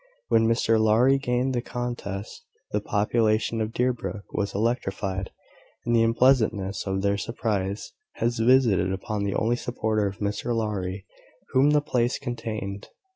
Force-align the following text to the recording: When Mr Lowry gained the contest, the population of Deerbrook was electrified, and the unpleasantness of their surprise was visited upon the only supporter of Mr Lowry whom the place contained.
When 0.29 0.47
Mr 0.47 0.79
Lowry 0.81 1.19
gained 1.19 1.53
the 1.53 1.61
contest, 1.61 2.43
the 2.71 2.81
population 2.81 3.61
of 3.61 3.71
Deerbrook 3.71 4.23
was 4.33 4.55
electrified, 4.55 5.29
and 5.85 5.95
the 5.95 6.01
unpleasantness 6.01 6.87
of 6.87 7.03
their 7.03 7.19
surprise 7.19 7.93
was 8.19 8.39
visited 8.39 8.91
upon 8.91 9.25
the 9.25 9.35
only 9.35 9.57
supporter 9.57 10.07
of 10.07 10.17
Mr 10.17 10.55
Lowry 10.55 11.05
whom 11.53 11.69
the 11.69 11.81
place 11.81 12.17
contained. 12.17 12.89